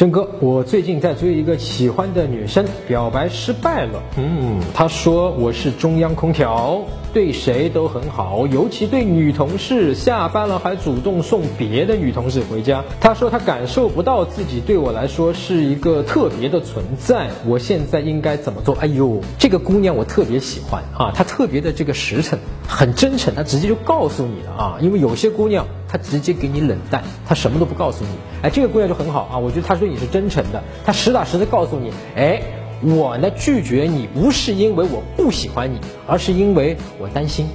[0.00, 4.02] 真哥，我最近在追一个喜欢的女生，表白失败了。
[4.16, 6.80] 嗯，她说我是中央空调，
[7.12, 12.82] 对谁都很好，尤其对女同事，下班了还主动送别的女同事回家。
[12.98, 17.28] 她说她感受不到自己对我来说是一个特别的存在。
[17.46, 18.74] 我现在应该怎么做？
[18.76, 24.78] 哎呦，这个姑娘我特别喜欢啊，她特别的这个实诚，很真诚，她直接就告诉你了啊。
[24.80, 28.10] 因为有些姑娘他直接给你冷淡，他什么都不告诉你。
[28.42, 29.88] 哎，这个姑娘就很好啊，我觉得她对。
[29.88, 32.40] 你是真诚的，她实打实的告诉你，哎，
[32.82, 37.48] 我呢拒绝你不是因为我不喜欢你，而是因为我担心。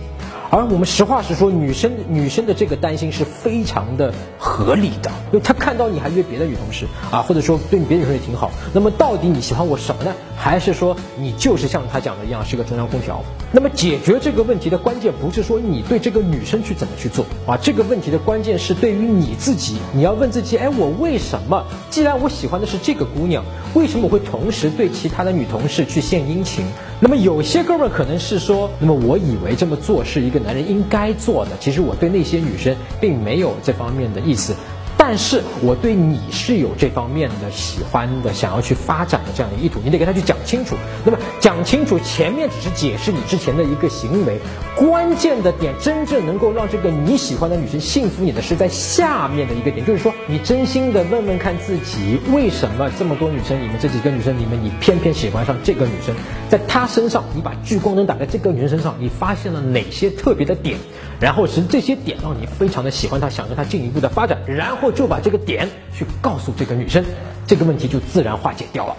[0.56, 8.50] 而我们实话实说，女生女生的这个担心是非常的合理的，因为她看到你还约别的女同事啊，或者说对你别的女生也挺好。
[8.72, 10.14] 那么到底你喜欢我什么呢？
[10.38, 13.22] 还是说你就是像她讲的一样是个中央空调？
[13.52, 21.66] 那么解决这个问题的关键不是说你对这个女生去怎么去做啊，这个问题的关键是对于你自己，你要问自己，哎，我为什么？
[21.90, 23.44] 既然我喜欢的是这个姑娘，
[23.74, 26.66] 为什么我会同时对其他的女同事去献殷勤？
[27.08, 34.56] 那么有些哥们可能是说，那么我以为这么做是一个男人应该做的，其实我对那些女生并没有这方面的意思。
[34.98, 40.76] 但是我对你是有这方面的喜欢的，想要去发展的这样的意图，你得跟他去讲清楚。
[41.04, 44.40] 那么讲清楚，前面只是解释你之前的一个行为，
[44.76, 56.16] 关键的点，真正能够让这个你喜欢的女生信服你的是在下面的一个点，就是说你真心的问问看自己，为什么这么多女生里面这几个女生里面，你偏偏喜欢上这个女生，
[56.50, 60.78] 在她身上，你把聚光灯打在这个女生身上，你发现了哪些特别的点，
[61.20, 64.96] 然后是这些点让你非常的喜欢她，想跟她进一步的发展，然后后。
[64.96, 67.04] 就把这个点去告诉这个女生，
[67.48, 68.96] 这个问题就自然化解掉了。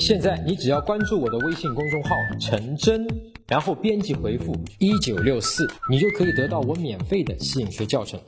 [0.00, 3.04] 现在你只要关注我的微信公众号“陈真”，
[3.48, 8.20] 然后编辑回复“一九六四”，你就可以得到我免费的吸引学教程。